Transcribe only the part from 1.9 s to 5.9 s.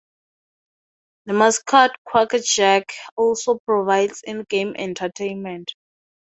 QuackerJack, also provides in-game entertainment.